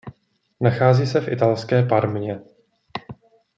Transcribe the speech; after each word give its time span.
Nachází 0.61 1.07
se 1.07 1.21
v 1.21 1.27
italské 1.27 1.83
Parmě. 1.85 2.39